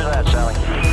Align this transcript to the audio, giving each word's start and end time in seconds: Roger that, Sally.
Roger 0.00 0.22
that, 0.22 0.28
Sally. 0.28 0.89